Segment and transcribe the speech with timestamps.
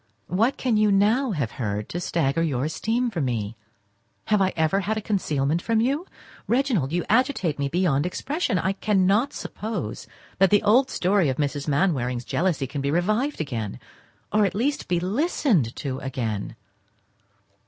[0.29, 3.55] What can you now have heard to stagger your esteem for me?
[4.25, 6.07] Have I ever had a concealment from you?
[6.47, 10.07] Reginald, you agitate me beyond expression, I cannot suppose
[10.39, 11.67] that the old story of Mrs.
[11.67, 13.79] Mainwaring's jealousy can be revived again,
[14.33, 16.55] or at least be listened to again.